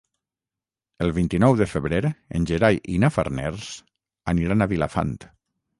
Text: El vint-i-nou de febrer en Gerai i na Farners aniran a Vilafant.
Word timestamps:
El 1.07 1.13
vint-i-nou 1.17 1.57
de 1.61 1.67
febrer 1.73 2.01
en 2.11 2.49
Gerai 2.53 2.81
i 2.95 2.99
na 3.05 3.13
Farners 3.19 3.71
aniran 4.37 4.67
a 4.69 4.73
Vilafant. 4.75 5.17